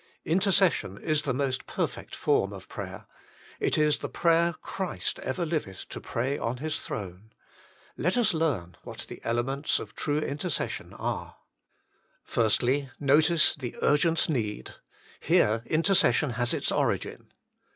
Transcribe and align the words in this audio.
Intercession 0.25 0.97
is 0.97 1.21
the 1.21 1.31
most 1.33 1.67
perfect 1.67 2.15
form 2.15 2.53
of 2.53 2.67
prayer: 2.67 3.05
it 3.59 3.77
is 3.77 3.97
the 3.97 4.09
prayer 4.09 4.53
Christ 4.59 5.19
ever 5.19 5.45
liveth 5.45 5.87
to 5.89 6.01
pray 6.01 6.39
on 6.39 6.57
His 6.57 6.83
throne. 6.83 7.31
Let 7.97 8.17
us 8.17 8.33
learn 8.33 8.77
what 8.81 9.01
the 9.07 9.21
elements 9.23 9.77
of 9.77 9.93
true 9.93 10.17
inter 10.17 10.49
cession 10.49 10.93
are. 10.95 11.35
1. 12.33 12.89
Notice 12.99 13.53
the 13.53 13.75
urgent 13.83 14.27
need: 14.27 14.73
here 15.19 15.61
intercession 15.67 16.31
has 16.31 16.51
its 16.51 16.71
origin. 16.71 17.31